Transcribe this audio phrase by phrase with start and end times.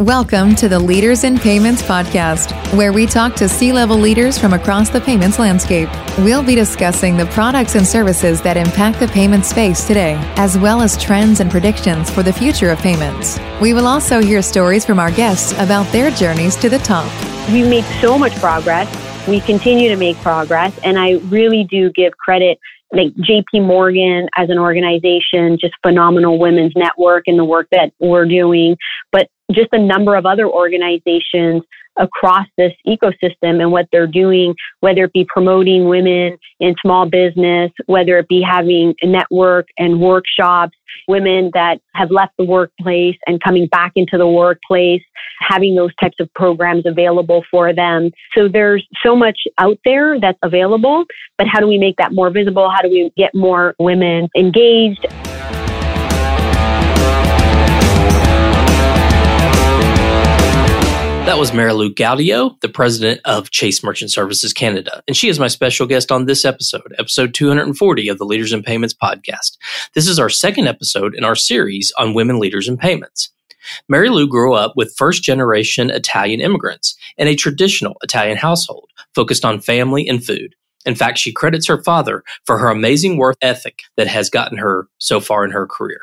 [0.00, 4.54] Welcome to the Leaders in Payments podcast, where we talk to C level leaders from
[4.54, 5.90] across the payments landscape.
[6.20, 10.80] We'll be discussing the products and services that impact the payment space today, as well
[10.80, 13.38] as trends and predictions for the future of payments.
[13.60, 17.12] We will also hear stories from our guests about their journeys to the top.
[17.52, 18.88] We made so much progress.
[19.28, 22.58] We continue to make progress, and I really do give credit
[22.92, 28.26] like JP Morgan as an organization, just phenomenal women's network and the work that we're
[28.26, 28.76] doing,
[29.12, 31.62] but just a number of other organizations
[31.96, 37.70] across this ecosystem and what they're doing, whether it be promoting women in small business,
[37.86, 40.76] whether it be having a network and workshops,
[41.08, 45.02] women that have left the workplace and coming back into the workplace,
[45.40, 48.10] having those types of programs available for them.
[48.36, 51.04] So there's so much out there that's available,
[51.38, 52.70] but how do we make that more visible?
[52.70, 55.06] How do we get more women engaged?
[61.26, 65.02] That was Marilu Gaudio, the president of Chase Merchant Services Canada.
[65.06, 68.62] And she is my special guest on this episode, episode 240 of the Leaders in
[68.62, 69.56] Payments podcast.
[69.94, 73.30] This is our second episode in our series on women leaders in payments.
[73.92, 79.60] Marilu grew up with first generation Italian immigrants in a traditional Italian household focused on
[79.60, 80.54] family and food.
[80.86, 84.88] In fact, she credits her father for her amazing work ethic that has gotten her
[84.98, 86.00] so far in her career.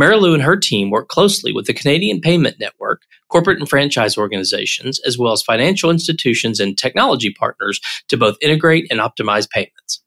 [0.00, 5.00] Marilu and her team work closely with the Canadian Payment Network, corporate and franchise organizations,
[5.00, 10.02] as well as financial institutions and technology partners to both integrate and optimize payments.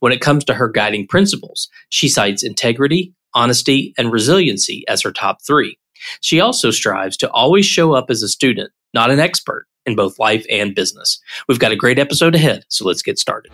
[0.00, 5.12] When it comes to her guiding principles, she cites integrity, honesty, and resiliency as her
[5.12, 5.78] top three.
[6.20, 10.18] She also strives to always show up as a student, not an expert, in both
[10.18, 11.20] life and business.
[11.48, 13.52] We've got a great episode ahead, so let's get started.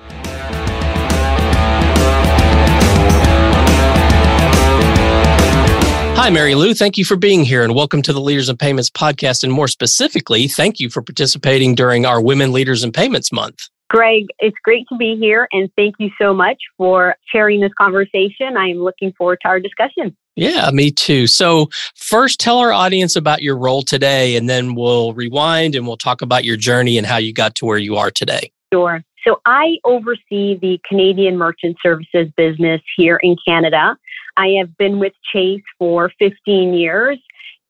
[6.20, 6.76] Hi, Marilu.
[6.76, 9.42] Thank you for being here and welcome to the Leaders in Payments podcast.
[9.42, 13.70] And more specifically, thank you for participating during our Women Leaders in Payments Month.
[13.88, 18.58] Greg, it's great to be here and thank you so much for sharing this conversation.
[18.58, 20.14] I am looking forward to our discussion.
[20.36, 21.26] Yeah, me too.
[21.26, 25.96] So, first, tell our audience about your role today, and then we'll rewind and we'll
[25.96, 28.52] talk about your journey and how you got to where you are today.
[28.74, 29.02] Sure.
[29.26, 33.96] So, I oversee the Canadian Merchant Services business here in Canada.
[34.40, 37.18] I have been with Chase for 15 years.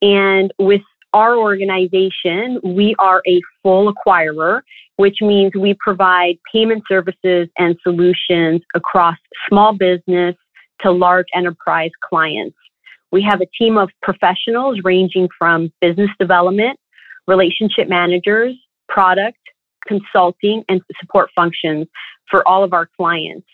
[0.01, 4.61] And with our organization, we are a full acquirer,
[4.95, 9.17] which means we provide payment services and solutions across
[9.49, 10.37] small business
[10.79, 12.55] to large enterprise clients.
[13.11, 16.79] We have a team of professionals ranging from business development,
[17.27, 18.55] relationship managers,
[18.87, 19.37] product,
[19.85, 21.87] consulting, and support functions
[22.29, 23.45] for all of our clients.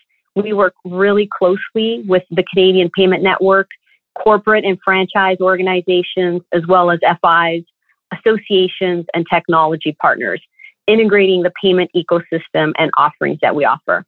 [0.42, 3.68] We work really closely with the Canadian Payment Network,
[4.16, 7.64] corporate and franchise organizations, as well as FIs,
[8.12, 10.40] associations, and technology partners,
[10.86, 14.04] integrating the payment ecosystem and offerings that we offer.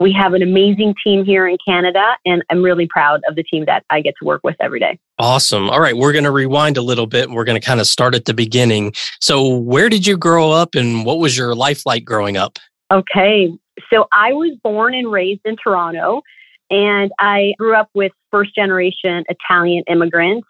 [0.00, 3.66] We have an amazing team here in Canada, and I'm really proud of the team
[3.66, 4.98] that I get to work with every day.
[5.18, 5.68] Awesome.
[5.68, 7.86] All right, we're going to rewind a little bit and we're going to kind of
[7.86, 8.94] start at the beginning.
[9.20, 12.58] So, where did you grow up and what was your life like growing up?
[12.90, 13.52] Okay,
[13.92, 16.22] so I was born and raised in Toronto,
[16.70, 20.46] and I grew up with first generation Italian immigrants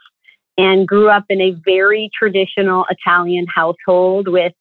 [0.58, 4.52] and grew up in a very traditional Italian household with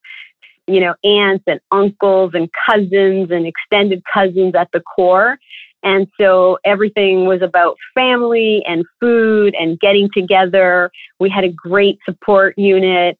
[0.67, 5.37] you know aunts and uncles and cousins and extended cousins at the core.
[5.81, 10.91] And so everything was about family and food and getting together.
[11.21, 13.17] We had a great support unit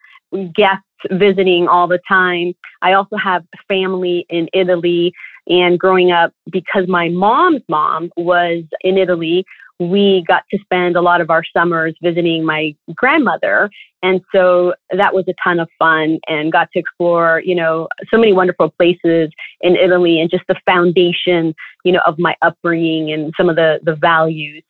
[0.54, 2.54] guests visiting all the time.
[2.82, 5.14] I also have family in italy
[5.50, 9.44] and growing up, because my mom's mom was in Italy,
[9.80, 13.70] we got to spend a lot of our summers visiting my grandmother.
[14.04, 18.18] And so that was a ton of fun and got to explore, you know, so
[18.18, 21.54] many wonderful places in Italy and just the foundation,
[21.86, 24.64] you know, of my upbringing and some of the, the values.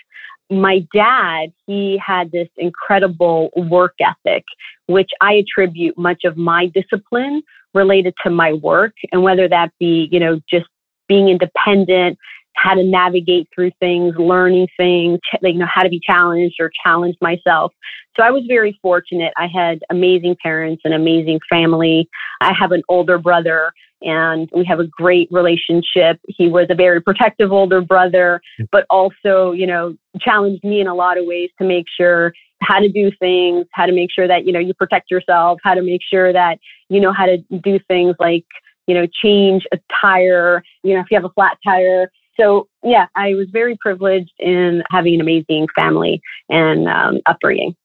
[0.50, 4.44] My dad, he had this incredible work ethic,
[4.88, 10.10] which I attribute much of my discipline related to my work and whether that be,
[10.12, 10.66] you know, just
[11.08, 12.18] being independent,
[12.62, 17.16] how to navigate through things, learning things, you know, how to be challenged or challenge
[17.22, 17.74] myself.
[18.18, 19.34] So I was very fortunate.
[19.38, 22.10] I had amazing parents, an amazing family.
[22.42, 23.72] I have an older brother
[24.02, 26.20] and we have a great relationship.
[26.28, 28.42] He was a very protective older brother,
[28.72, 32.80] but also, you know, challenged me in a lot of ways to make sure how
[32.80, 35.82] to do things, how to make sure that, you know, you protect yourself, how to
[35.82, 36.60] make sure that
[36.90, 38.46] you know how to do things like,
[38.88, 42.12] you know, change a tire, you know, if you have a flat tire.
[42.40, 47.76] So, yeah, I was very privileged in having an amazing family and um, upbringing.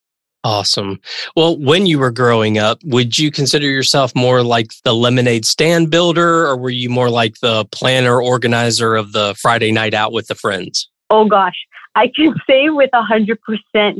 [0.44, 1.00] Awesome.
[1.34, 5.90] Well, when you were growing up, would you consider yourself more like the lemonade stand
[5.90, 10.26] builder or were you more like the planner organizer of the Friday night out with
[10.26, 10.90] the friends?
[11.08, 11.56] Oh gosh,
[11.94, 13.98] I can say with a hundred percent,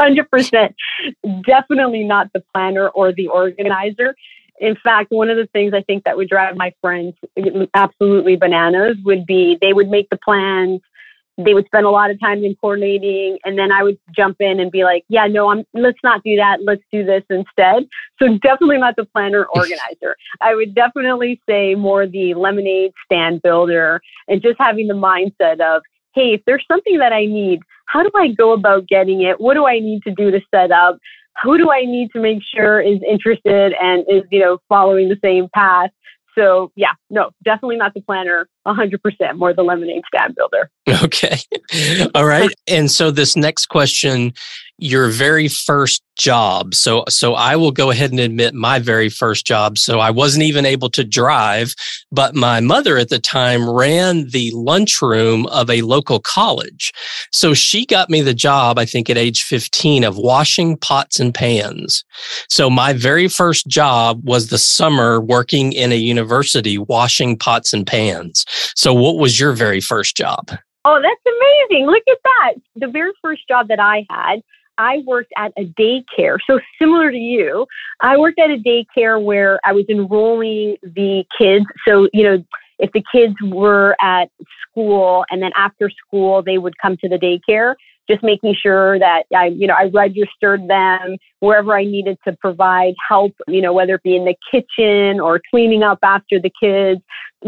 [0.00, 0.74] hundred percent,
[1.46, 4.16] definitely not the planner or the organizer.
[4.60, 7.14] In fact, one of the things I think that would drive my friends
[7.74, 10.80] absolutely bananas would be they would make the plans,
[11.38, 14.58] they would spend a lot of time in coordinating and then I would jump in
[14.58, 16.60] and be like, yeah, no, I'm, let's not do that.
[16.64, 17.86] Let's do this instead.
[18.18, 20.16] So definitely not the planner organizer.
[20.40, 25.82] I would definitely say more the lemonade stand builder and just having the mindset of,
[26.14, 29.38] Hey, if there's something that I need, how do I go about getting it?
[29.38, 30.98] What do I need to do to set up?
[31.42, 35.18] Who do I need to make sure is interested and is, you know, following the
[35.22, 35.90] same path?
[36.36, 38.48] So yeah, no, definitely not the planner.
[38.66, 38.98] 100%
[39.36, 40.70] more the lemonade stand builder.
[41.04, 41.38] Okay.
[42.14, 42.50] All right.
[42.68, 44.32] And so this next question
[44.78, 46.74] your very first job.
[46.74, 49.78] So, so I will go ahead and admit my very first job.
[49.78, 51.74] So I wasn't even able to drive,
[52.10, 56.92] but my mother at the time ran the lunchroom of a local college.
[57.32, 61.34] So she got me the job, I think at age 15 of washing pots and
[61.34, 62.04] pans.
[62.48, 67.86] So my very first job was the summer working in a university washing pots and
[67.86, 68.44] pans.
[68.74, 70.50] So what was your very first job?
[70.88, 71.86] Oh, that's amazing.
[71.86, 72.54] Look at that.
[72.76, 74.40] The very first job that I had,
[74.78, 76.38] I worked at a daycare.
[76.46, 77.66] So similar to you,
[78.00, 81.66] I worked at a daycare where I was enrolling the kids.
[81.86, 82.44] So, you know,
[82.78, 84.30] if the kids were at
[84.68, 87.74] school and then after school they would come to the daycare,
[88.08, 92.94] just making sure that I, you know, I registered them wherever I needed to provide
[93.08, 97.00] help, you know, whether it be in the kitchen or cleaning up after the kids.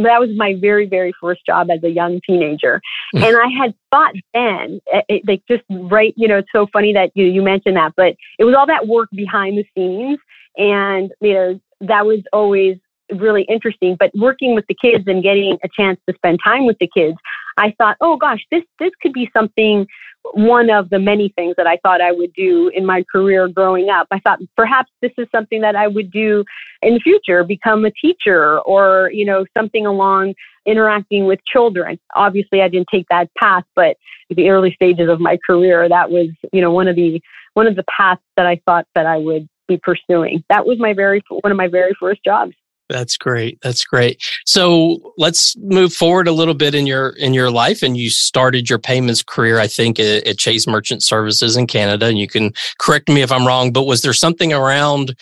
[0.03, 2.81] That was my very, very first job as a young teenager.
[3.15, 3.25] Hmm.
[3.25, 6.93] and I had thought then, it, it, like just right, you know, it's so funny
[6.93, 10.19] that you, you mentioned that, but it was all that work behind the scenes.
[10.57, 12.77] And, you know, that was always
[13.17, 13.97] really interesting.
[13.99, 17.17] But working with the kids and getting a chance to spend time with the kids,
[17.59, 19.87] I thought, oh gosh, this this could be something
[20.33, 23.89] one of the many things that I thought I would do in my career growing
[23.89, 24.09] up.
[24.11, 26.45] I thought perhaps this is something that I would do
[26.83, 30.35] in the future, become a teacher or, you know, something along
[30.67, 31.99] interacting with children.
[32.15, 33.97] Obviously, I didn't take that path, but
[34.29, 37.21] the early stages of my career, that was, you know, one of the
[37.55, 40.45] one of the paths that I thought that I would be pursuing.
[40.49, 42.53] That was my very one of my very first jobs.
[42.89, 43.59] That's great.
[43.63, 44.23] That's great.
[44.47, 47.83] So let's move forward a little bit in your in your life.
[47.83, 52.07] And you started your payments career, I think, at, at Chase Merchant Services in Canada.
[52.07, 55.15] And you can correct me if I'm wrong, but was there something around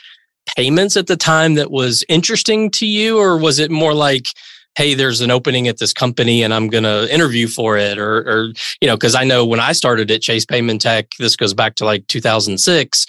[0.55, 4.27] payments at the time that was interesting to you, or was it more like
[4.77, 7.99] hey, there's an opening at this company and I'm going to interview for it.
[7.99, 11.55] Or, or you know, because I know when I started at Chase Paymentech, this goes
[11.55, 13.07] back to like 2006,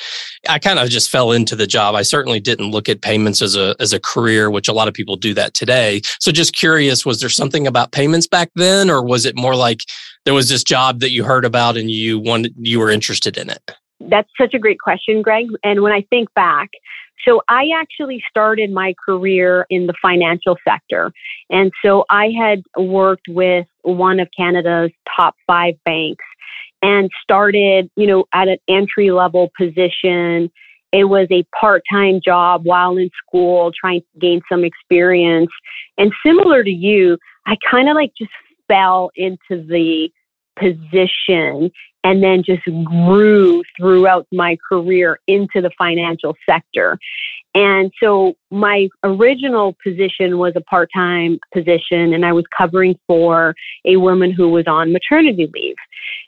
[0.47, 1.93] I kind of just fell into the job.
[1.93, 4.93] I certainly didn't look at payments as a, as a career, which a lot of
[4.93, 6.01] people do that today.
[6.19, 9.81] So just curious, was there something about payments back then, or was it more like
[10.23, 13.49] there was this job that you heard about and you wanted, you were interested in
[13.49, 13.71] it?
[13.99, 15.47] That's such a great question, Greg.
[15.63, 16.69] And when I think back,
[17.27, 21.12] so I actually started my career in the financial sector.
[21.50, 26.24] And so I had worked with one of Canada's top five banks
[26.81, 30.50] and started, you know, at an entry level position.
[30.94, 35.51] It was a part time job while in school, trying to gain some experience.
[35.97, 38.31] And similar to you, I kind of like just
[38.68, 40.09] fell into the
[40.57, 41.71] position
[42.07, 46.97] and then just grew throughout my career into the financial sector.
[47.54, 53.56] And so my original position was a part time position, and I was covering for
[53.83, 55.76] a woman who was on maternity leave.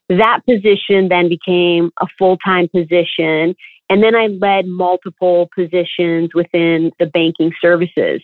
[0.10, 3.56] That position then became a full time position.
[3.90, 8.22] And then I led multiple positions within the banking services.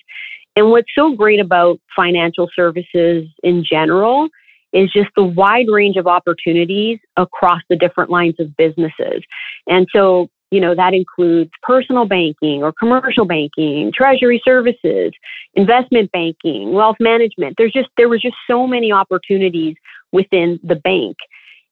[0.58, 4.28] And what's so great about financial services in general
[4.76, 9.24] is just the wide range of opportunities across the different lines of businesses.
[9.68, 15.14] And so, you know, that includes personal banking or commercial banking, treasury services,
[15.54, 17.56] investment banking, wealth management.
[17.58, 19.76] There's just, there was just so many opportunities
[20.12, 21.16] within the bank.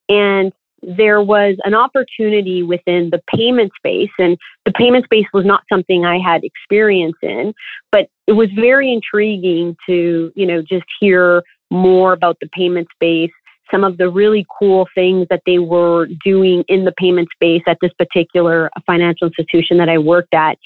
[0.08, 5.64] And there was an opportunity within the payment space and the payment space was not
[5.72, 7.54] something I had experience in,
[7.92, 11.44] but it was very intriguing to, you know, just hear
[11.74, 13.32] more about the payment space,
[13.72, 17.78] some of the really cool things that they were doing in the payment space at
[17.82, 20.58] this particular financial institution that I worked at.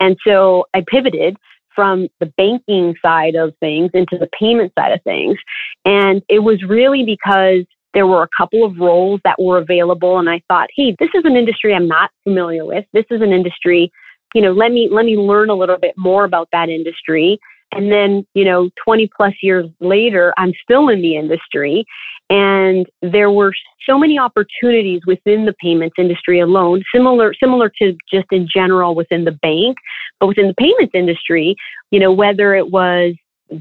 [0.00, 1.36] And so I pivoted
[1.74, 5.38] from the banking side of things into the payment side of things.
[5.84, 7.64] And it was really because
[7.94, 11.24] there were a couple of roles that were available and I thought, hey, this is
[11.24, 12.84] an industry I'm not familiar with.
[12.92, 13.90] This is an industry,
[14.34, 17.38] you know, let me let me learn a little bit more about that industry.
[17.74, 21.84] And then, you know, 20 plus years later, I'm still in the industry.
[22.30, 23.52] And there were
[23.88, 29.24] so many opportunities within the payments industry alone, similar, similar to just in general within
[29.24, 29.76] the bank,
[30.20, 31.56] but within the payments industry,
[31.90, 33.14] you know, whether it was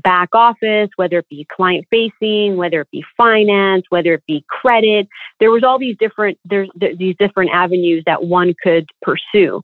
[0.03, 5.07] back office, whether it be client facing, whether it be finance, whether it be credit.
[5.39, 9.61] There was all these different there's th- these different avenues that one could pursue.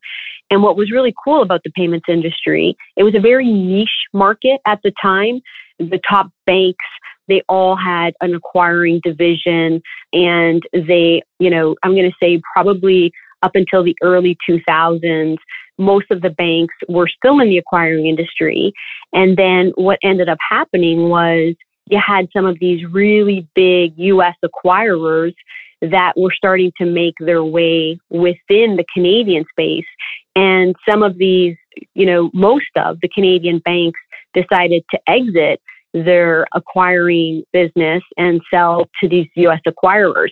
[0.49, 4.59] And what was really cool about the payments industry, it was a very niche market
[4.65, 5.41] at the time.
[5.79, 6.85] The top banks,
[7.27, 9.81] they all had an acquiring division
[10.13, 13.11] and they, you know, I'm going to say probably
[13.43, 15.37] up until the early 2000s,
[15.77, 18.73] most of the banks were still in the acquiring industry.
[19.13, 21.55] And then what ended up happening was
[21.89, 25.33] you had some of these really big US acquirers
[25.81, 29.85] that were starting to make their way within the Canadian space.
[30.35, 31.55] And some of these,
[31.93, 33.99] you know, most of the Canadian banks
[34.33, 35.61] decided to exit
[35.93, 40.31] their acquiring business and sell to these US acquirers.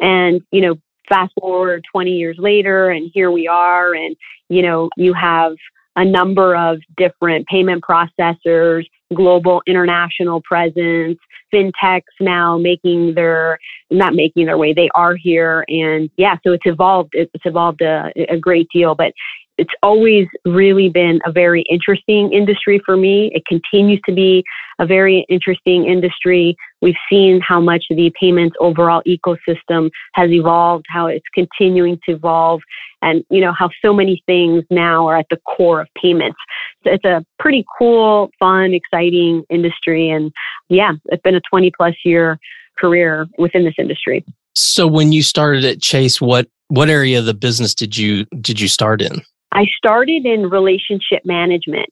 [0.00, 0.76] And, you know,
[1.08, 4.16] fast forward 20 years later and here we are and
[4.48, 5.54] you know you have
[5.96, 8.84] a number of different payment processors
[9.14, 11.18] global international presence
[11.52, 13.58] fintechs now making their
[13.90, 18.12] not making their way they are here and yeah so it's evolved it's evolved a,
[18.28, 19.12] a great deal but
[19.58, 23.30] it's always really been a very interesting industry for me.
[23.34, 24.44] It continues to be
[24.78, 26.56] a very interesting industry.
[26.80, 32.60] We've seen how much the payments overall ecosystem has evolved, how it's continuing to evolve,
[33.02, 36.38] and you know how so many things now are at the core of payments.
[36.84, 40.32] So it's a pretty cool, fun, exciting industry, and
[40.68, 42.38] yeah, it's been a 20 plus year
[42.78, 44.24] career within this industry.
[44.54, 48.60] So when you started at Chase, what what area of the business did you did
[48.60, 49.22] you start in?
[49.52, 51.88] I started in relationship management.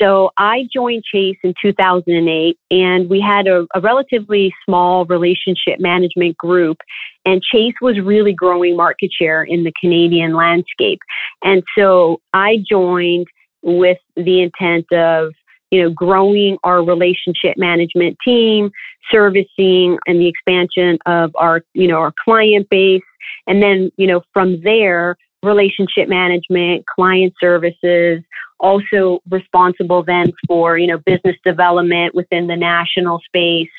[0.00, 6.38] So I joined Chase in 2008 and we had a, a, relatively small relationship management
[6.38, 6.78] group
[7.26, 11.00] and Chase was really growing market share in the Canadian landscape.
[11.44, 13.26] And so I joined
[13.62, 15.32] with the intent of
[15.70, 18.70] you know, growing our relationship management team,
[19.10, 23.02] servicing and the expansion of our, you know, our client base.
[23.46, 28.22] And then, you know, from there, relationship management, client services,
[28.58, 33.70] also responsible then for, you know, business development within the national space,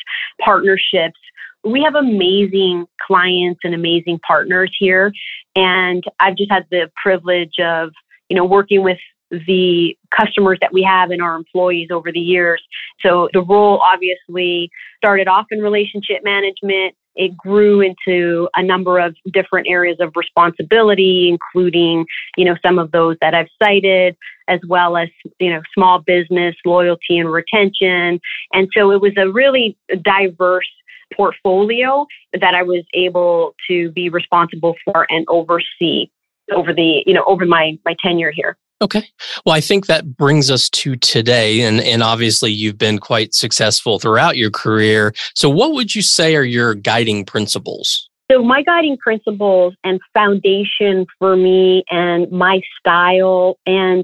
[0.44, 1.20] partnerships.
[1.64, 5.12] We have amazing clients and amazing partners here.
[5.56, 7.92] And I've just had the privilege of,
[8.30, 8.98] you know, working with
[9.30, 12.62] the customers that we have and our employees over the years.
[13.02, 19.16] So the role obviously started off in relationship management, it grew into a number of
[19.32, 22.06] different areas of responsibility, including,
[22.38, 24.16] you know, some of those that I've cited,
[24.48, 28.20] as well as, you know, small business, loyalty and retention.
[28.54, 30.70] And so it was a really diverse
[31.14, 32.06] portfolio
[32.40, 36.08] that I was able to be responsible for and oversee
[36.54, 38.58] over the, you know, over my, my tenure here.
[38.82, 39.08] Okay.
[39.46, 41.62] Well, I think that brings us to today.
[41.62, 45.14] And, and obviously, you've been quite successful throughout your career.
[45.36, 48.10] So, what would you say are your guiding principles?
[48.32, 54.04] So, my guiding principles and foundation for me and my style and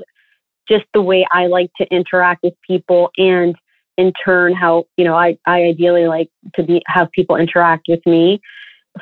[0.70, 3.56] just the way I like to interact with people and
[3.98, 8.02] in turn how you know I, I ideally like to be have people interact with
[8.06, 8.40] me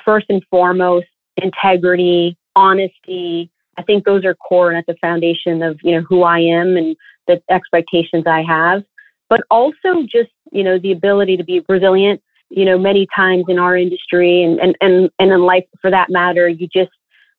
[0.05, 5.79] first and foremost integrity honesty I think those are core and at the foundation of,
[5.83, 6.95] you know, who I am and
[7.27, 8.83] the expectations I have.
[9.29, 12.21] But also just, you know, the ability to be resilient.
[12.49, 16.11] You know, many times in our industry and, and, and, and in life for that
[16.11, 16.91] matter, you just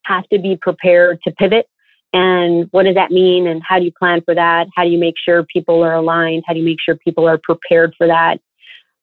[0.04, 1.68] have to be prepared to pivot.
[2.12, 3.46] And what does that mean?
[3.46, 4.66] And how do you plan for that?
[4.74, 6.42] How do you make sure people are aligned?
[6.46, 8.40] How do you make sure people are prepared for that?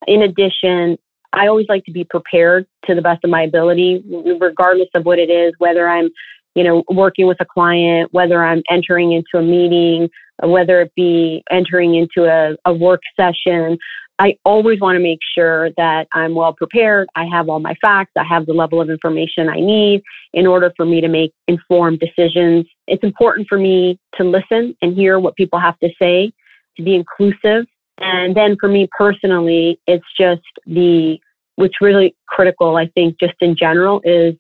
[0.06, 0.98] In addition,
[1.32, 4.04] I always like to be prepared to the best of my ability,
[4.40, 6.10] regardless of what it is, whether I'm
[6.56, 10.10] you know, working with a client, whether I'm entering into a meeting,
[10.44, 13.78] uh, whether it be entering into a, a work session,
[14.20, 17.08] I always want to make sure that I'm well prepared.
[17.16, 18.12] I have all my facts.
[18.18, 22.00] I have the level of information I need in order for me to make informed
[22.00, 22.68] decisions.
[22.88, 26.32] It's important for me to listen and hear what people have to say,
[26.78, 27.66] to be inclusive.
[28.00, 31.18] And then for me personally, it's just the,
[31.56, 34.36] what's really critical, I think, just in general, is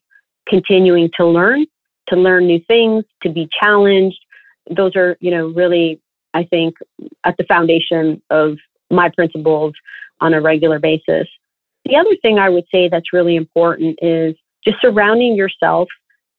[0.47, 1.65] continuing to learn
[2.13, 4.19] to learn new things, to be challenged.
[4.69, 5.99] Those are, you know, really,
[6.33, 6.75] I think,
[7.23, 8.57] at the foundation of
[8.89, 9.73] my principles
[10.21, 11.27] on a regular basis.
[11.85, 15.89] The other thing I would say that's really important is just surrounding yourself.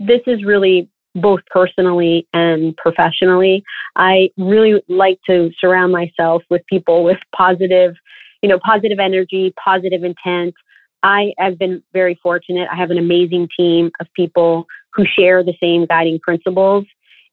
[0.00, 3.62] This is really both personally and professionally.
[3.94, 7.94] I really like to surround myself with people with positive,
[8.42, 10.54] you know, positive energy, positive intent.
[11.02, 12.68] I have been very fortunate.
[12.72, 16.84] I have an amazing team of people who share the same guiding principles.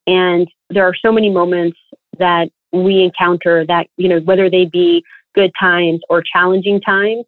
[0.08, 1.78] And there are so many moments
[2.18, 5.04] that we encounter that, you know, whether they be
[5.36, 7.26] good times or challenging times,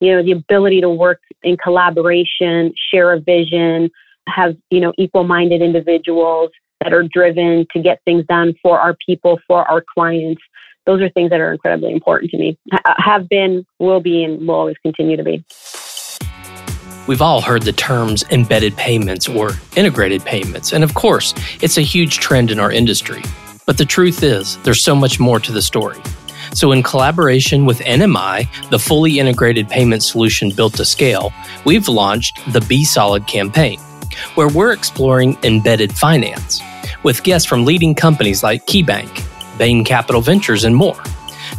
[0.00, 3.90] you know, the ability to work in collaboration, share a vision,
[4.28, 6.50] have, you know, equal minded individuals
[6.80, 10.42] that are driven to get things done for our people, for our clients.
[10.86, 12.58] Those are things that are incredibly important to me,
[12.98, 15.44] have been, will be, and will always continue to be.
[17.06, 21.82] We've all heard the terms embedded payments or integrated payments, and of course, it's a
[21.82, 23.22] huge trend in our industry.
[23.66, 26.00] But the truth is, there's so much more to the story.
[26.54, 31.32] So, in collaboration with NMI, the fully integrated payment solution built to scale,
[31.66, 33.78] we've launched the Be Solid campaign,
[34.34, 36.62] where we're exploring embedded finance
[37.02, 41.02] with guests from leading companies like KeyBank, Bain Capital Ventures, and more.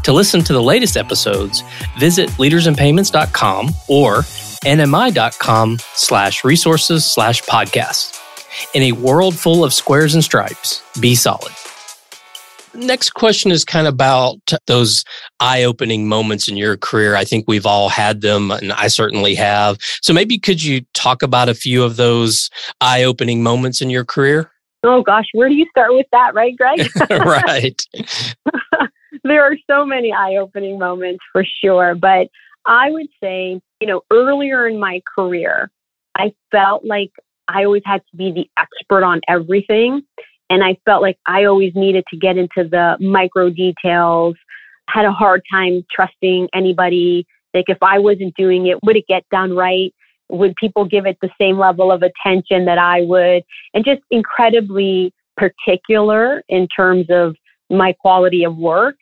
[0.03, 1.63] To listen to the latest episodes,
[1.99, 4.23] visit leadersinpayments.com or
[4.65, 8.19] nmi.com slash resources slash podcast.
[8.73, 11.51] In a world full of squares and stripes, be solid.
[12.73, 15.05] Next question is kind of about those
[15.39, 17.15] eye opening moments in your career.
[17.15, 19.77] I think we've all had them, and I certainly have.
[20.01, 22.49] So maybe could you talk about a few of those
[22.81, 24.51] eye opening moments in your career?
[24.83, 26.87] Oh, gosh, where do you start with that, right, Greg?
[27.09, 27.81] right.
[29.23, 31.95] there are so many eye opening moments for sure.
[31.95, 32.27] But
[32.65, 35.69] I would say, you know, earlier in my career,
[36.17, 37.11] I felt like
[37.47, 40.01] I always had to be the expert on everything.
[40.49, 44.35] And I felt like I always needed to get into the micro details,
[44.89, 47.25] had a hard time trusting anybody.
[47.53, 49.93] Like if I wasn't doing it, would it get done right?
[50.29, 53.43] Would people give it the same level of attention that I would?
[53.73, 57.35] And just incredibly particular in terms of
[57.69, 58.95] my quality of work.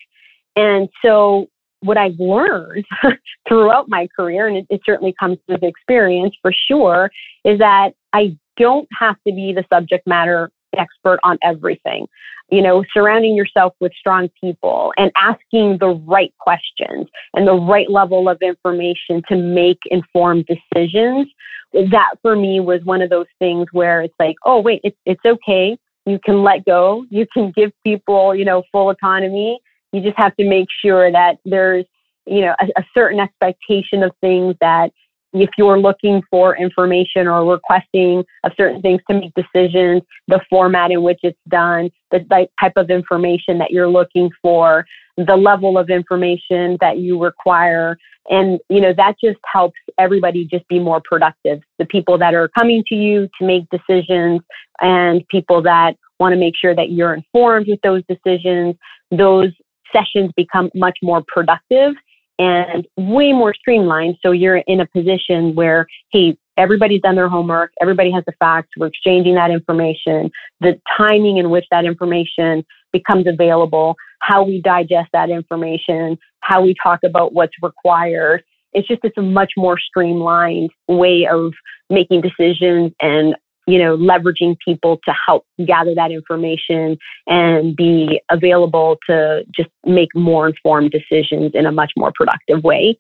[0.56, 1.48] And so
[1.84, 2.86] what I've learned
[3.48, 7.12] throughout my career, and it, it, certainly comes with experience for sure,
[7.44, 12.08] is that I don't have to be the subject matter expert on everything.
[12.50, 17.90] You know, surrounding yourself with strong people and asking the right questions and the right
[17.90, 21.28] level of information to make informed decisions.
[21.74, 25.26] That for me was one of those things where it's like, oh, wait, it's, it's
[25.26, 25.78] okay.
[26.06, 27.06] You can let go.
[27.10, 29.60] You can give people, you know, full autonomy.
[29.94, 31.86] You just have to make sure that there's,
[32.26, 34.92] you know, a, a certain expectation of things that
[35.34, 40.92] if you're looking for information or requesting of certain things to make decisions, the format
[40.92, 42.20] in which it's done, the
[42.60, 44.86] type of information that you're looking for,
[45.18, 47.98] the level of information that you require.
[48.30, 51.62] And, you know, that just helps everybody just be more productive.
[51.80, 54.42] The people that are coming to you to make decisions
[54.82, 58.76] and people that want to make sure that you're informed with those decisions,
[59.12, 59.52] those
[59.96, 61.94] sessions become much more productive
[62.40, 64.18] and way more streamlined.
[64.22, 68.70] So you're in a position where, hey, everybody's done their homework, everybody has the facts,
[68.78, 75.10] we're exchanging that information, the timing in which that information becomes available, how we digest
[75.14, 78.44] that information, how we talk about what's required.
[78.74, 81.54] It's just it's a much more streamlined way of
[81.90, 86.98] making decisions and you know, leveraging people to help gather that information
[87.28, 92.98] and be available to just make more informed decisions in a much more productive way.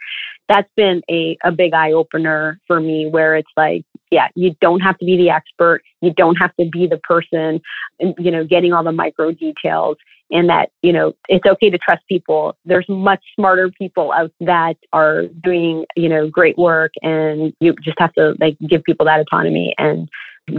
[0.47, 4.82] That's been a, a big eye opener for me where it's like, yeah, you don't
[4.82, 5.82] have to be the expert.
[6.02, 7.62] You don't have to be the person,
[7.99, 9.97] you know, getting all the micro details
[10.32, 12.58] and that, you know, it's okay to trust people.
[12.65, 17.99] There's much smarter people out that are doing, you know, great work and you just
[17.99, 20.10] have to like give people that autonomy and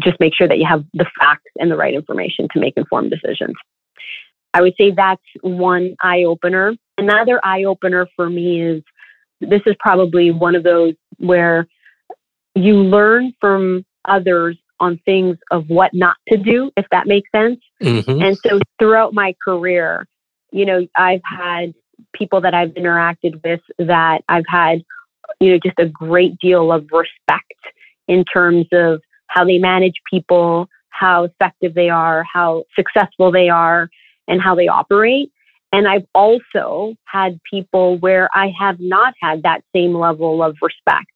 [0.02, 3.10] just make sure that you have the facts and the right information to make informed
[3.10, 3.54] decisions.
[4.52, 6.74] I would say that's one eye opener.
[6.96, 8.82] Another eye opener for me is
[9.40, 11.66] this is probably one of those where
[12.54, 17.60] you learn from others on things of what not to do, if that makes sense.
[17.82, 18.22] Mm-hmm.
[18.22, 20.06] And so throughout my career,
[20.52, 21.74] you know, I've had
[22.12, 24.82] people that I've interacted with that I've had,
[25.40, 27.52] you know, just a great deal of respect
[28.08, 29.00] in terms of
[29.34, 33.88] how they manage people, how effective they are, how successful they are,
[34.28, 35.30] and how they operate.
[35.72, 41.10] And I've also had people where I have not had that same level of respect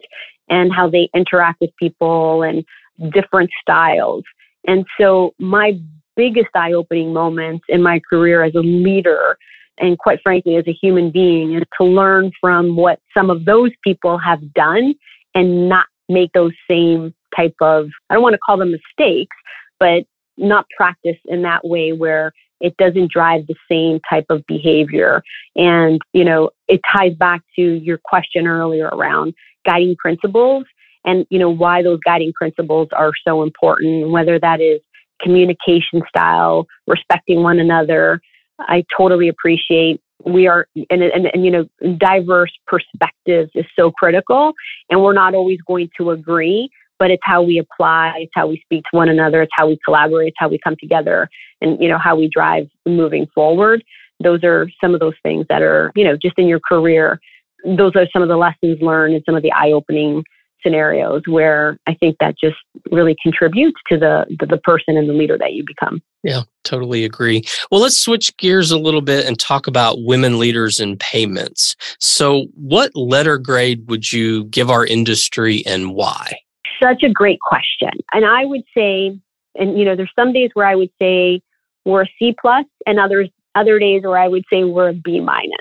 [0.48, 2.64] and how they interact with people and
[3.12, 4.24] different styles.
[4.66, 5.78] And so my
[6.16, 9.38] biggest eye opening moments in my career as a leader
[9.80, 13.70] and quite frankly, as a human being, is to learn from what some of those
[13.84, 14.94] people have done
[15.36, 19.36] and not make those same type of, I don't want to call them mistakes,
[19.78, 20.04] but
[20.36, 25.22] not practice in that way where it doesn't drive the same type of behavior.
[25.56, 30.64] And, you know, it ties back to your question earlier around guiding principles
[31.04, 34.80] and, you know, why those guiding principles are so important, whether that is
[35.20, 38.20] communication style, respecting one another.
[38.60, 44.52] I totally appreciate we are and, and, and you know diverse perspectives is so critical
[44.90, 48.60] and we're not always going to agree but it's how we apply, it's how we
[48.64, 51.28] speak to one another, it's how we collaborate, it's how we come together,
[51.60, 53.84] and you know how we drive moving forward.
[54.20, 57.20] Those are some of those things that are you know just in your career.
[57.64, 60.22] Those are some of the lessons learned and some of the eye-opening
[60.62, 62.56] scenarios where I think that just
[62.90, 66.02] really contributes to the, the, the person and the leader that you become.
[66.22, 67.44] Yeah, totally agree.
[67.70, 71.76] Well, let's switch gears a little bit and talk about women leaders in payments.
[72.00, 76.38] So, what letter grade would you give our industry and why?
[76.82, 77.90] Such a great question.
[78.12, 79.18] And I would say,
[79.54, 81.40] and you know, there's some days where I would say
[81.84, 85.20] we're a C plus, and others other days where I would say we're a B
[85.20, 85.56] minus.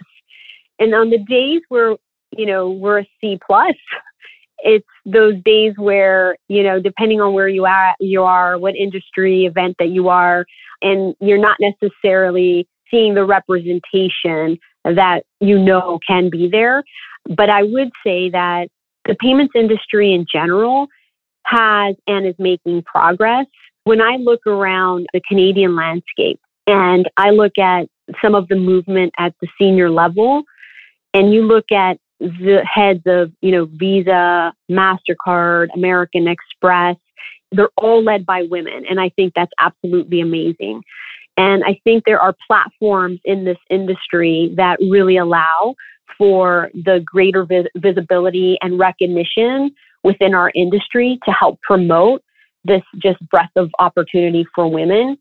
[0.79, 1.95] And on the days where
[2.31, 3.75] you know we're a C plus,
[4.59, 9.45] it's those days where you know, depending on where you are, you are, what industry
[9.45, 10.45] event that you are,
[10.81, 16.83] and you're not necessarily seeing the representation that you know can be there.
[17.35, 18.69] But I would say that
[19.05, 20.87] the payments industry in general
[21.47, 23.45] has and is making progress.
[23.83, 27.87] When I look around the Canadian landscape and I look at
[28.21, 30.43] some of the movement at the senior level,
[31.13, 36.97] and you look at the heads of, you know, Visa, MasterCard, American Express,
[37.51, 38.85] they're all led by women.
[38.89, 40.83] And I think that's absolutely amazing.
[41.37, 45.75] And I think there are platforms in this industry that really allow
[46.17, 49.71] for the greater vis- visibility and recognition
[50.07, 52.23] within our industry to help promote
[52.63, 55.17] this just breadth of opportunity for women.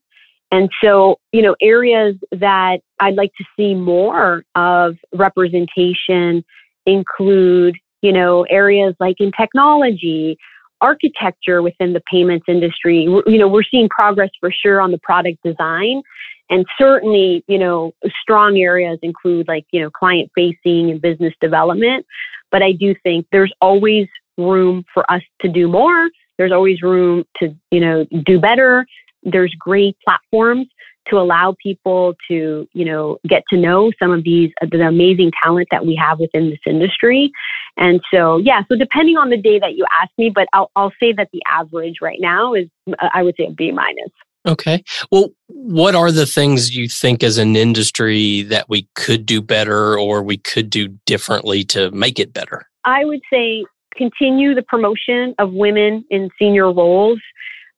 [0.53, 6.45] And so, you know, areas that I'd like to see more of representation
[6.87, 10.39] include, you know, areas like in technology,
[10.81, 13.03] architecture within the payments industry.
[13.03, 16.03] You know, we're seeing progress for sure on the product design.
[16.49, 22.07] And certainly, you know, strong areas include like, you know, client facing and business development.
[22.53, 26.09] But I do think there's always room for us to do more.
[26.39, 28.87] There's always room to, you know, do better.
[29.23, 30.67] There's great platforms
[31.09, 35.31] to allow people to, you know, get to know some of these uh, the amazing
[35.43, 37.31] talent that we have within this industry.
[37.77, 40.93] And so, yeah, so depending on the day that you ask me, but I'll, I'll
[41.01, 44.11] say that the average right now is, uh, I would say a B minus.
[44.47, 44.85] Okay.
[45.11, 49.99] Well, what are the things you think as an industry that we could do better
[49.99, 52.67] or we could do differently to make it better?
[52.85, 53.65] I would say
[53.97, 57.19] continue the promotion of women in senior roles,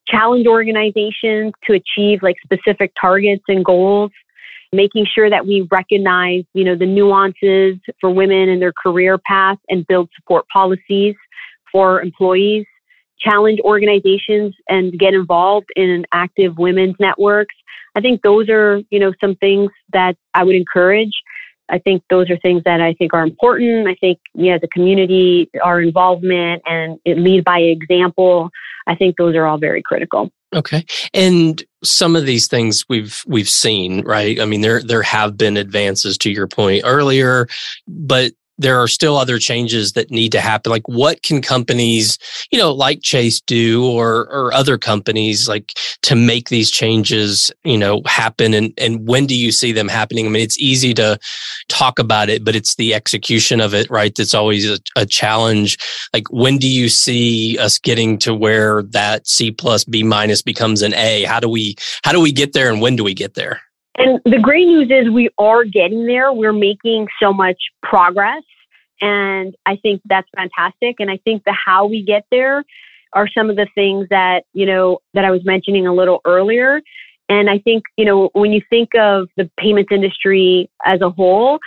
[0.07, 4.11] challenge organizations to achieve like specific targets and goals,
[4.71, 9.57] making sure that we recognize, you know, the nuances for women in their career path
[9.69, 11.15] and build support policies
[11.71, 12.65] for employees,
[13.19, 17.55] challenge organizations and get involved in active women's networks.
[17.95, 21.11] I think those are, you know, some things that I would encourage.
[21.69, 23.87] I think those are things that I think are important.
[23.87, 28.49] I think, yeah, the community, our involvement, and lead by example.
[28.87, 30.31] I think those are all very critical.
[30.55, 30.83] Okay.
[31.13, 34.39] And some of these things we've we've seen, right?
[34.39, 37.47] I mean, there there have been advances to your point earlier,
[37.87, 40.69] but there are still other changes that need to happen.
[40.69, 42.19] Like what can companies,
[42.51, 47.77] you know, like Chase do or or other companies like to make these changes, you
[47.77, 50.27] know, happen and and when do you see them happening?
[50.27, 51.17] I mean, it's easy to
[51.69, 54.13] talk about it, but it's the execution of it, right?
[54.13, 55.77] That's always a, a challenge.
[56.13, 60.81] Like when do you see us getting to where that C plus B minus becomes
[60.81, 61.23] an A?
[61.23, 63.61] How do we how do we get there and when do we get there?
[63.99, 66.31] And the great news is we are getting there.
[66.31, 68.43] We're making so much progress.
[69.01, 70.95] And I think that's fantastic.
[70.99, 72.63] And I think the how we get there
[73.13, 76.81] are some of the things that, you know, that I was mentioning a little earlier.
[77.27, 81.59] And I think, you know, when you think of the payments industry as a whole,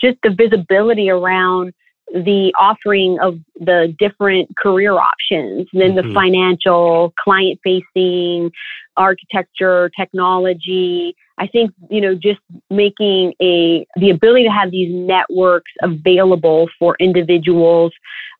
[0.00, 1.72] just the visibility around
[2.12, 6.08] the offering of the different career options, then mm-hmm.
[6.08, 8.50] the financial, client facing,
[8.96, 11.16] architecture, technology.
[11.38, 16.96] I think, you know, just making a, the ability to have these networks available for
[17.00, 17.92] individuals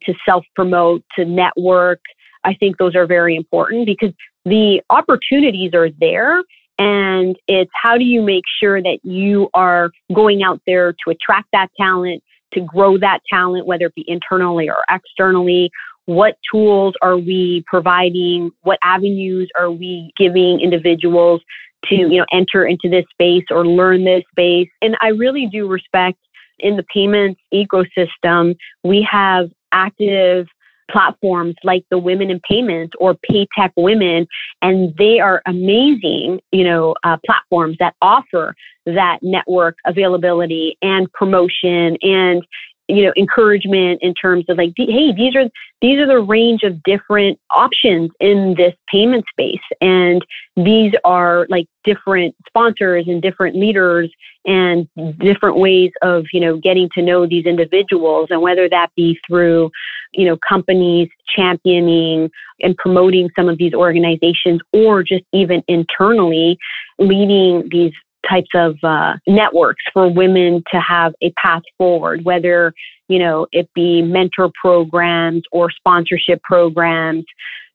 [0.04, 2.00] to self promote, to network.
[2.44, 4.12] I think those are very important because
[4.44, 6.42] the opportunities are there
[6.78, 11.48] And it's how do you make sure that you are going out there to attract
[11.52, 12.22] that talent,
[12.54, 15.70] to grow that talent, whether it be internally or externally?
[16.06, 18.50] What tools are we providing?
[18.62, 21.40] What avenues are we giving individuals
[21.86, 24.68] to, you know, enter into this space or learn this space?
[24.80, 26.18] And I really do respect
[26.58, 30.46] in the payments ecosystem, we have active
[30.92, 34.26] platforms like the Women in Payments or PayTech Women,
[34.60, 38.54] and they are amazing, you know, uh, platforms that offer
[38.86, 42.44] that network availability and promotion and
[42.92, 45.48] you know encouragement in terms of like hey these are
[45.82, 49.60] these are the range of different options in this payment space.
[49.80, 50.24] And
[50.56, 54.10] these are like different sponsors and different leaders
[54.46, 58.28] and different ways of you know getting to know these individuals.
[58.30, 59.70] And whether that be through
[60.12, 66.56] you know companies championing and promoting some of these organizations or just even internally
[66.98, 67.92] leading these
[68.28, 72.72] types of uh, networks for women to have a path forward, whether
[73.08, 77.24] you know it be mentor programs or sponsorship programs.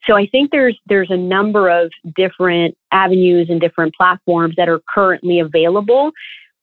[0.08, 4.82] So I think there's there's a number of different avenues and different platforms that are
[4.94, 6.12] currently available.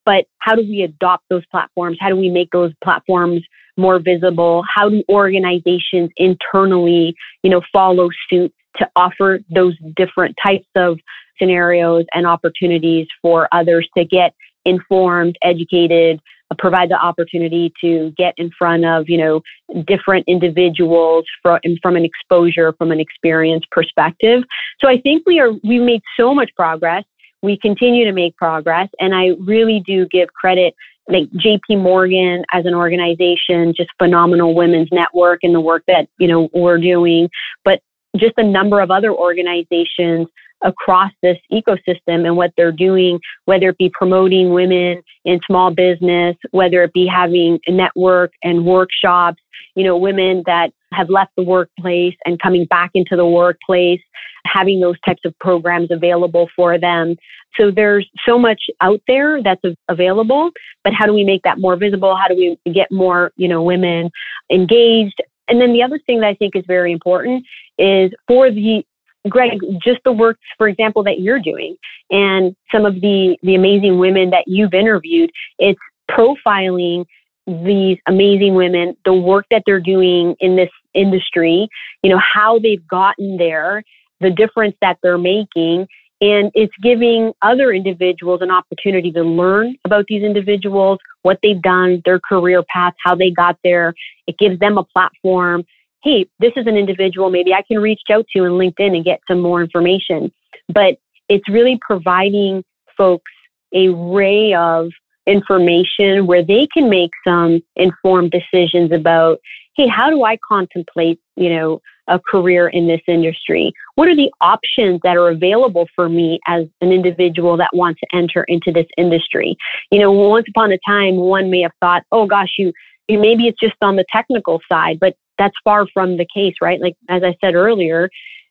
[0.06, 1.96] But how do we adopt those platforms?
[2.00, 3.42] How do we make those platforms
[3.76, 4.62] more visible?
[4.72, 10.98] How do organizations internally, you know, follow suit to offer those different types of
[11.38, 14.34] scenarios and opportunities for others to get
[14.64, 19.40] informed, educated, uh, provide the opportunity to get in front of, you know,
[19.86, 24.42] different individuals from, from an exposure, from an experience perspective.
[24.82, 27.04] So I think we are, we made so much progress.
[27.42, 28.88] We continue to make progress.
[29.00, 30.74] And I really do give credit
[31.08, 36.26] like JP Morgan as an organization, just phenomenal women's network and the work that, you
[36.26, 37.28] know, we're doing,
[37.64, 37.82] but
[38.16, 40.28] just a number of other organizations
[40.62, 46.36] across this ecosystem and what they're doing, whether it be promoting women in small business,
[46.50, 49.40] whether it be having a network and workshops,
[49.74, 54.00] you know, women that have left the workplace and coming back into the workplace,
[54.46, 57.16] having those types of programs available for them.
[57.58, 60.50] So there's so much out there that's available,
[60.82, 62.16] but how do we make that more visible?
[62.16, 64.10] How do we get more, you know, women
[64.50, 65.20] engaged?
[65.48, 67.44] And then the other thing that I think is very important
[67.78, 68.84] is for the
[69.28, 71.76] Greg, just the work, for example, that you're doing
[72.10, 75.80] and some of the, the amazing women that you've interviewed, it's
[76.10, 77.06] profiling
[77.46, 81.68] these amazing women, the work that they're doing in this industry,
[82.02, 83.82] you know, how they've gotten there,
[84.20, 85.86] the difference that they're making.
[86.20, 92.00] And it's giving other individuals an opportunity to learn about these individuals, what they've done,
[92.04, 93.94] their career path, how they got there.
[94.26, 95.64] It gives them a platform
[96.04, 99.20] hey, this is an individual maybe I can reach out to in LinkedIn and get
[99.26, 100.30] some more information.
[100.68, 102.62] But it's really providing
[102.96, 103.32] folks
[103.74, 104.90] a ray of
[105.26, 109.38] information where they can make some informed decisions about,
[109.76, 113.72] hey, how do I contemplate, you know, a career in this industry?
[113.94, 118.16] What are the options that are available for me as an individual that wants to
[118.16, 119.56] enter into this industry?
[119.90, 122.72] You know, once upon a time, one may have thought, oh gosh, you,
[123.08, 126.80] you maybe it's just on the technical side, but that's far from the case, right?
[126.80, 128.08] Like, as I said earlier,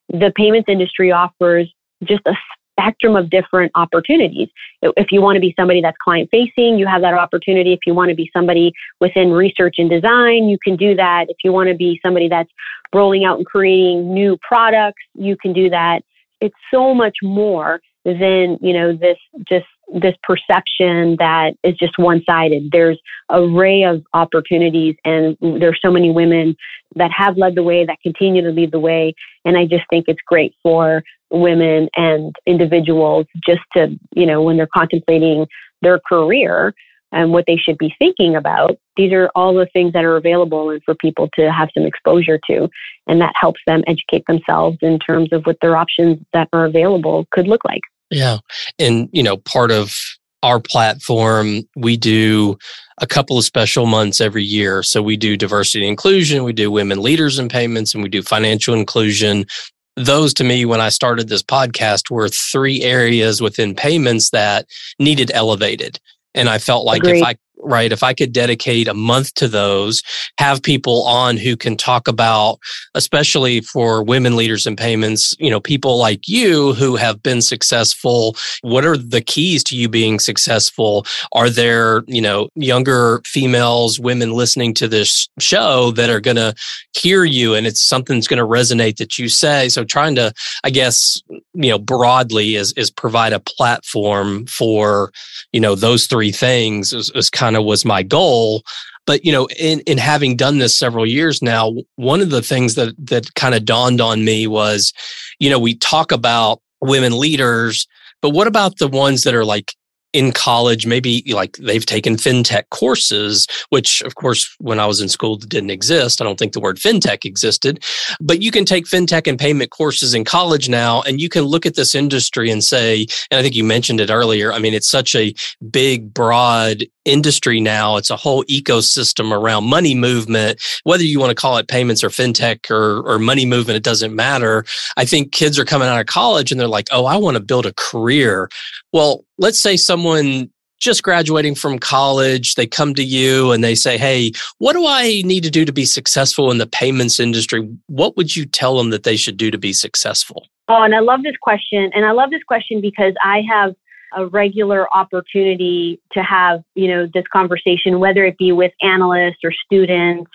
[0.09, 2.33] the payments industry offers just a
[2.73, 4.49] spectrum of different opportunities.
[4.81, 7.73] If you want to be somebody that's client facing, you have that opportunity.
[7.73, 11.25] If you want to be somebody within research and design, you can do that.
[11.29, 12.49] If you want to be somebody that's
[12.93, 16.01] rolling out and creating new products, you can do that.
[16.41, 22.21] It's so much more than, you know, this just this perception that is just one
[22.27, 22.69] sided.
[22.71, 26.55] There's a array of opportunities and there's so many women
[26.95, 29.13] that have led the way, that continue to lead the way.
[29.45, 31.03] And I just think it's great for
[31.33, 35.47] women and individuals just to, you know, when they're contemplating
[35.81, 36.73] their career
[37.11, 40.69] and what they should be thinking about, these are all the things that are available
[40.69, 42.69] and for people to have some exposure to.
[43.07, 47.27] And that helps them educate themselves in terms of what their options that are available
[47.31, 47.81] could look like.
[48.09, 48.37] Yeah.
[48.79, 49.95] And, you know, part of
[50.43, 52.57] our platform, we do
[52.99, 54.83] a couple of special months every year.
[54.83, 58.21] So we do diversity and inclusion, we do women leaders in payments, and we do
[58.21, 59.45] financial inclusion.
[59.95, 64.65] Those to me, when I started this podcast, were three areas within payments that
[64.99, 65.99] needed elevated.
[66.33, 67.19] And I felt like Agreed.
[67.19, 67.91] if I right?
[67.91, 70.03] If I could dedicate a month to those,
[70.37, 72.59] have people on who can talk about,
[72.95, 78.35] especially for women leaders in payments, you know, people like you who have been successful.
[78.61, 81.05] What are the keys to you being successful?
[81.31, 86.53] Are there, you know, younger females, women listening to this show that are going to
[86.93, 89.69] hear you and it's something's going to resonate that you say?
[89.69, 91.21] So trying to, I guess,
[91.53, 95.11] you know, broadly is, is provide a platform for,
[95.51, 98.63] you know, those three things is, is kind of was my goal.
[99.05, 102.75] But you know, in in having done this several years now, one of the things
[102.75, 104.93] that that kind of dawned on me was,
[105.39, 107.87] you know, we talk about women leaders,
[108.21, 109.73] but what about the ones that are like
[110.13, 115.09] in college, maybe like they've taken fintech courses, which of course, when I was in
[115.09, 116.21] school, didn't exist.
[116.21, 117.83] I don't think the word fintech existed,
[118.21, 121.65] but you can take fintech and payment courses in college now, and you can look
[121.65, 124.53] at this industry and say, and I think you mentioned it earlier.
[124.53, 125.33] I mean, it's such a
[125.71, 127.97] big, broad industry now.
[127.97, 132.09] It's a whole ecosystem around money movement, whether you want to call it payments or
[132.09, 134.65] fintech or, or money movement, it doesn't matter.
[134.97, 137.43] I think kids are coming out of college and they're like, oh, I want to
[137.43, 138.49] build a career.
[138.91, 140.49] Well, let's say someone
[140.83, 145.21] just graduating from college, they come to you and they say, Hey, what do I
[145.23, 147.67] need to do to be successful in the payments industry?
[147.87, 150.45] What would you tell them that they should do to be successful?
[150.67, 151.89] Oh, and I love this question.
[151.93, 153.75] And I love this question because I have
[154.15, 159.51] a regular opportunity to have, you know, this conversation, whether it be with analysts or
[159.51, 160.31] students.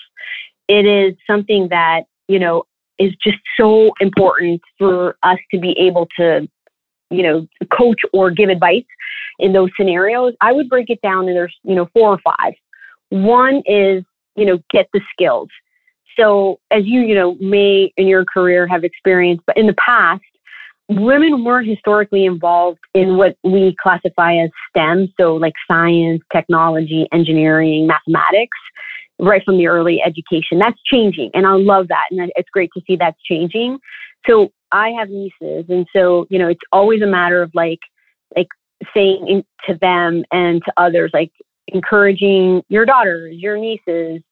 [0.68, 2.64] It is something that, you know,
[2.98, 6.48] is just so important for us to be able to,
[7.10, 8.84] you know, coach or give advice
[9.38, 10.34] in those scenarios.
[10.40, 12.54] I would break it down and there's, you know, four or five.
[13.10, 14.04] One is,
[14.36, 15.48] you know, get the skills.
[16.18, 20.22] So as you, you know, may in your career have experienced, but in the past,
[20.88, 27.86] women weren't historically involved in what we classify as STEM, so like science, technology, engineering,
[27.86, 28.56] mathematics,
[29.18, 30.58] right from the early education.
[30.58, 33.78] That's changing, and I love that, and it's great to see that's changing.
[34.28, 37.80] So I have nieces, and so you know, it's always a matter of like,
[38.36, 38.48] like
[38.94, 41.32] saying to them and to others, like
[41.68, 44.22] encouraging your daughters, your nieces.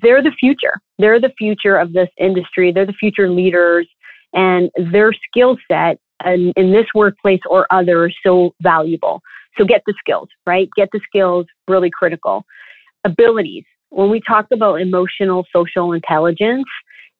[0.00, 0.80] They're the future.
[0.98, 2.70] They're the future of this industry.
[2.70, 3.88] They're the future leaders
[4.32, 9.20] and their skill set in, in this workplace or other is so valuable.
[9.58, 10.68] So get the skills, right?
[10.76, 12.44] Get the skills, really critical.
[13.04, 13.64] Abilities.
[13.90, 16.66] When we talk about emotional social intelligence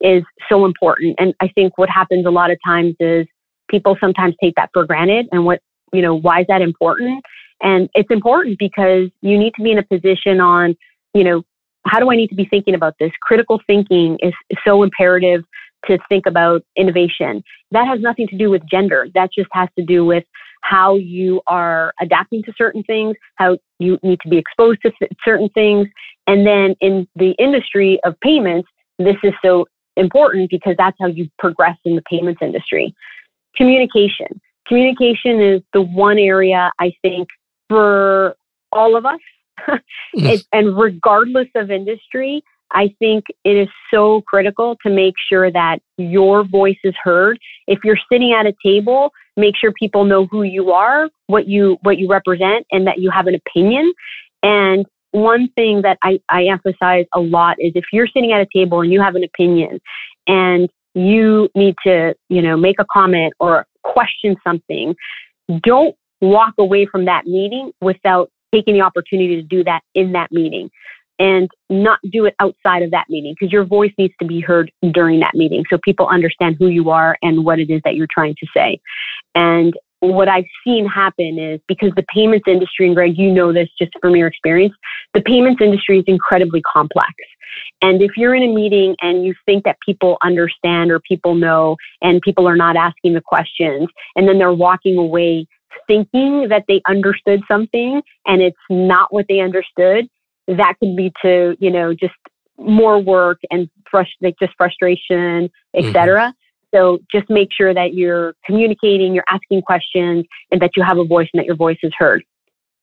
[0.00, 1.16] is so important.
[1.18, 3.26] And I think what happens a lot of times is
[3.68, 5.60] people sometimes take that for granted and what,
[5.92, 7.22] you know, why is that important?
[7.62, 10.76] And it's important because you need to be in a position on,
[11.14, 11.42] you know,
[11.86, 13.12] how do I need to be thinking about this?
[13.20, 14.32] Critical thinking is
[14.66, 15.44] so imperative
[15.86, 17.42] to think about innovation.
[17.70, 19.08] That has nothing to do with gender.
[19.14, 20.24] That just has to do with
[20.62, 24.92] how you are adapting to certain things, how you need to be exposed to
[25.24, 25.88] certain things.
[26.26, 28.68] And then in the industry of payments,
[28.98, 29.66] this is so
[29.96, 32.94] important because that's how you progress in the payments industry.
[33.56, 34.40] Communication.
[34.66, 37.28] Communication is the one area I think
[37.68, 38.36] for
[38.70, 39.20] all of us,
[40.14, 45.78] it, and regardless of industry, I think it is so critical to make sure that
[45.98, 47.38] your voice is heard.
[47.66, 51.78] If you're sitting at a table, make sure people know who you are, what you
[51.82, 53.92] what you represent, and that you have an opinion.
[54.42, 58.46] And one thing that I, I emphasize a lot is if you're sitting at a
[58.54, 59.80] table and you have an opinion
[60.26, 64.94] and you need to, you know, make a comment or question something,
[65.62, 70.30] don't walk away from that meeting without taking the opportunity to do that in that
[70.30, 70.70] meeting
[71.22, 74.72] and not do it outside of that meeting because your voice needs to be heard
[74.90, 78.08] during that meeting so people understand who you are and what it is that you're
[78.12, 78.80] trying to say.
[79.36, 83.68] And what I've seen happen is because the payments industry, and Greg, you know this
[83.78, 84.74] just from your experience,
[85.14, 87.12] the payments industry is incredibly complex.
[87.82, 91.76] And if you're in a meeting and you think that people understand or people know
[92.02, 95.46] and people are not asking the questions, and then they're walking away
[95.86, 100.08] thinking that they understood something and it's not what they understood,
[100.48, 102.14] that could lead to, you know, just
[102.58, 105.94] more work and frust- like just frustration, etc.
[105.94, 106.30] Mm-hmm.
[106.74, 111.04] So just make sure that you're communicating, you're asking questions, and that you have a
[111.04, 112.24] voice and that your voice is heard.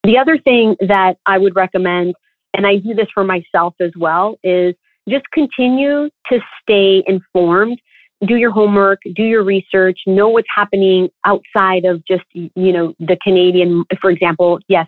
[0.04, 2.16] The other thing that I would recommend,
[2.54, 4.76] and I do this for myself as well, is
[5.08, 7.82] just continue to stay informed.
[8.26, 13.18] Do your homework, do your research, know what's happening outside of just, you know, the
[13.24, 14.88] Canadian, for example, yes,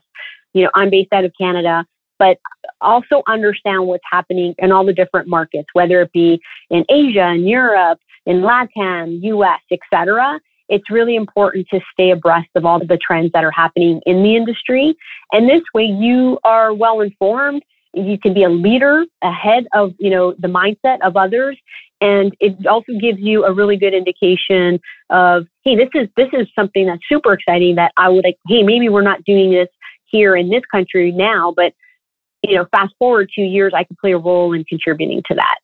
[0.54, 1.86] you know, I'm based out of Canada
[2.22, 2.38] but
[2.82, 7.48] also understand what's happening in all the different markets, whether it be in Asia, in
[7.48, 7.98] Europe,
[8.28, 10.40] in LATAM, US, etc.
[10.70, 14.36] it's really important to stay abreast of all the trends that are happening in the
[14.36, 14.96] industry.
[15.34, 17.64] And this way you are well informed.
[17.96, 21.58] You can be a leader ahead of, you know, the mindset of others.
[22.02, 26.48] And it also gives you a really good indication of, hey, this is this is
[26.56, 29.70] something that's super exciting that I would like, hey, maybe we're not doing this
[30.06, 31.74] here in this country now, but
[32.44, 35.60] you know, fast forward two years, I could play a role in contributing to that.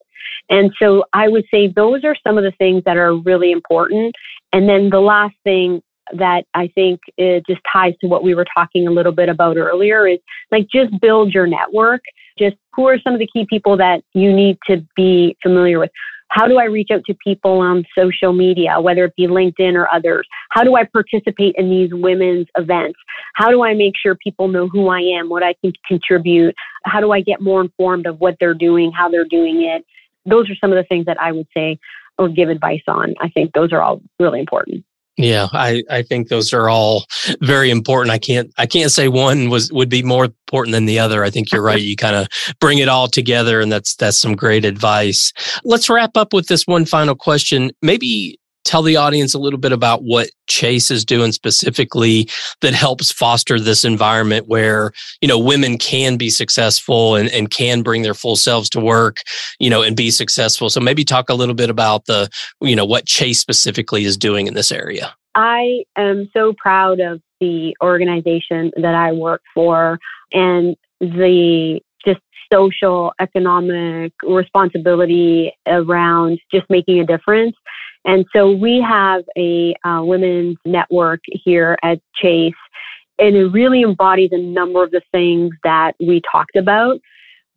[0.50, 4.14] And so I would say those are some of the things that are really important.
[4.52, 5.82] And then the last thing
[6.14, 9.56] that I think it just ties to what we were talking a little bit about
[9.56, 10.18] earlier is
[10.50, 12.02] like just build your network.
[12.38, 15.90] Just who are some of the key people that you need to be familiar with?
[16.28, 19.92] How do I reach out to people on social media, whether it be LinkedIn or
[19.92, 20.26] others?
[20.50, 22.98] How do I participate in these women's events?
[23.34, 26.54] How do I make sure people know who I am, what I can contribute?
[26.84, 29.84] How do I get more informed of what they're doing, how they're doing it?
[30.26, 31.78] Those are some of the things that I would say
[32.18, 33.14] or give advice on.
[33.20, 34.84] I think those are all really important.
[35.18, 37.04] Yeah, I, I think those are all
[37.40, 38.12] very important.
[38.12, 41.24] I can't I can't say one was would be more important than the other.
[41.24, 41.80] I think you're right.
[41.80, 42.28] You kind of
[42.60, 45.32] bring it all together and that's that's some great advice.
[45.64, 47.72] Let's wrap up with this one final question.
[47.82, 48.38] Maybe
[48.68, 52.28] tell the audience a little bit about what Chase is doing specifically
[52.60, 54.92] that helps foster this environment where,
[55.22, 59.22] you know, women can be successful and, and can bring their full selves to work,
[59.58, 60.68] you know, and be successful.
[60.68, 62.28] So maybe talk a little bit about the,
[62.60, 65.14] you know, what Chase specifically is doing in this area.
[65.34, 69.98] I am so proud of the organization that I work for
[70.34, 72.20] and the just
[72.52, 77.56] social economic responsibility around just making a difference
[78.04, 82.52] and so we have a uh, women's network here at Chase,
[83.18, 87.00] and it really embodies a number of the things that we talked about.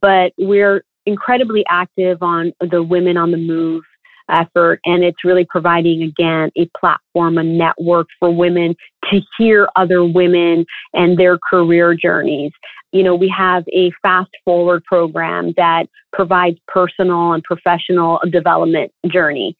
[0.01, 3.83] But we're incredibly active on the Women on the Move
[4.29, 8.75] effort, and it's really providing, again, a platform, a network for women
[9.11, 12.51] to hear other women and their career journeys.
[12.91, 19.55] You know, we have a fast forward program that provides personal and professional development journey.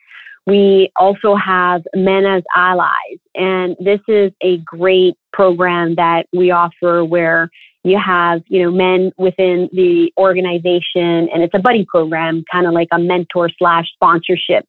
[0.48, 7.06] We also have Men as Allies, and this is a great program that we offer
[7.06, 7.50] where
[7.84, 12.74] you have, you know, men within the organization, and it's a buddy program, kind of
[12.74, 14.66] like a mentor slash sponsorship.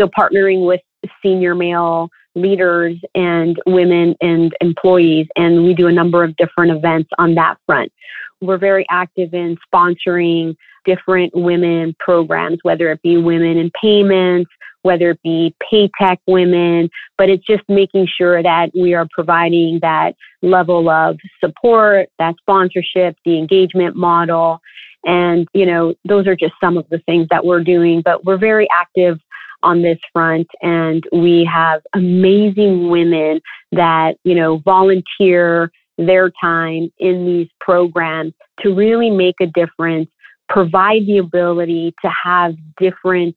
[0.00, 0.80] So partnering with
[1.22, 7.10] senior male leaders and women and employees, and we do a number of different events
[7.18, 7.92] on that front.
[8.40, 14.50] We're very active in sponsoring different women programs, whether it be women in payments,
[14.82, 19.78] whether it be pay tech women, but it's just making sure that we are providing
[19.80, 24.60] that level of support, that sponsorship, the engagement model.
[25.04, 28.38] And, you know, those are just some of the things that we're doing, but we're
[28.38, 29.18] very active
[29.62, 37.26] on this front and we have amazing women that, you know, volunteer their time in
[37.26, 40.08] these programs to really make a difference,
[40.48, 43.34] provide the ability to have different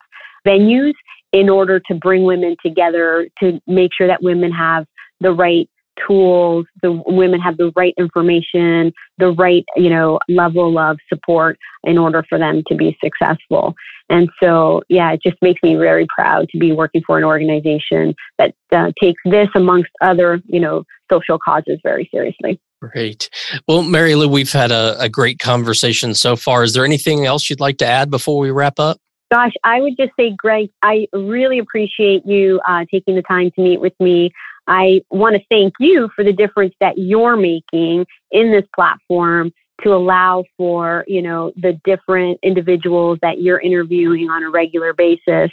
[0.48, 0.94] venues
[1.36, 4.86] in order to bring women together to make sure that women have
[5.20, 5.70] the right
[6.08, 11.98] tools, the women have the right information, the right, you know, level of support in
[11.98, 13.74] order for them to be successful.
[14.10, 18.16] And so, yeah, it just makes me very proud to be working for an organization
[18.38, 22.62] that uh, takes this amongst other, you know, social causes very seriously.
[22.82, 23.30] Great.
[23.68, 26.64] Well, Marilu, we've had a, a great conversation so far.
[26.64, 29.00] Is there anything else you'd like to add before we wrap up?
[29.32, 33.62] Gosh, I would just say, Greg, I really appreciate you uh, taking the time to
[33.62, 34.32] meet with me.
[34.68, 39.52] I want to thank you for the difference that you're making in this platform
[39.84, 45.52] to allow for, you know, the different individuals that you're interviewing on a regular basis.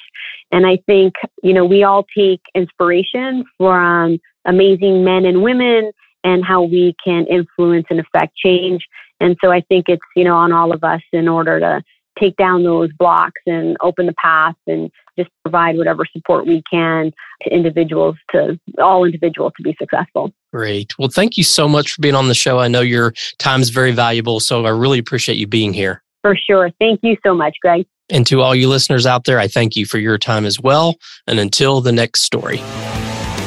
[0.53, 5.93] And I think, you know, we all take inspiration from amazing men and women
[6.25, 8.87] and how we can influence and affect change.
[9.19, 11.83] And so I think it's, you know, on all of us in order to
[12.19, 17.13] take down those blocks and open the path and just provide whatever support we can
[17.43, 20.33] to individuals to all individuals to be successful.
[20.53, 20.99] Great.
[20.99, 22.59] Well, thank you so much for being on the show.
[22.59, 26.03] I know your time is very valuable, so I really appreciate you being here.
[26.23, 26.71] For sure.
[26.79, 27.87] Thank you so much, Greg.
[28.11, 30.97] And to all you listeners out there, I thank you for your time as well.
[31.27, 32.61] And until the next story.